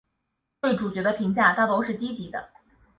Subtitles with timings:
[0.59, 2.49] 对主角的评价大都是积极的。